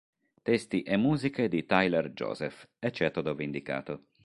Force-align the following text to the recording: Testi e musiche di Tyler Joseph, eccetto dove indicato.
Testi 0.41 0.81
e 0.81 0.97
musiche 0.97 1.47
di 1.47 1.63
Tyler 1.63 2.09
Joseph, 2.09 2.67
eccetto 2.79 3.21
dove 3.21 3.43
indicato. 3.43 4.07